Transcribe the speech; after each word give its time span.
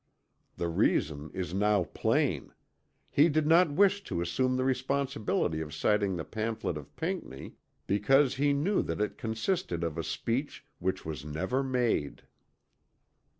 The 0.57 0.67
reason 0.67 1.29
is 1.31 1.53
now 1.53 1.83
plain 1.83 2.55
he 3.11 3.29
did 3.29 3.45
not 3.45 3.69
wish 3.71 4.03
to 4.05 4.19
assume 4.19 4.57
the 4.57 4.63
responsibility 4.63 5.61
of 5.61 5.75
citing 5.75 6.15
the 6.15 6.25
pamphlet 6.25 6.75
of 6.75 6.95
Pinckney 6.95 7.53
because 7.85 8.33
he 8.37 8.51
knew 8.51 8.81
that 8.81 8.99
it 8.99 9.19
consisted 9.19 9.83
of 9.83 9.99
a 9.99 10.03
speech 10.03 10.65
which 10.79 11.05
was 11.05 11.23
never 11.23 11.61
made. 11.61 12.23